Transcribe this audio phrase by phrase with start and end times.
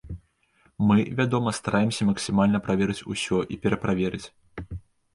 [0.91, 4.27] Мы, вядома, стараемся максімальна праверыць усё і пераправерыць.